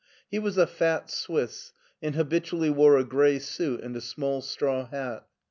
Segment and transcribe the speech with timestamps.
[0.31, 4.89] He was a fat Swiss, and habitually wore a gray suit and a small «traw
[4.89, 5.27] hat.